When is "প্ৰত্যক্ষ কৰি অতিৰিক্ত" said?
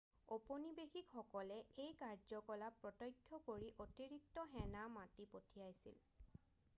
2.85-4.47